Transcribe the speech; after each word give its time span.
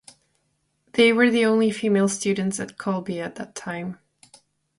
They 0.93 1.13
were 1.13 1.29
the 1.29 1.45
only 1.45 1.69
female 1.69 2.07
students 2.09 2.59
at 2.59 2.75
Colby 2.79 3.19
at 3.19 3.35
that 3.35 3.53
time. 3.53 3.99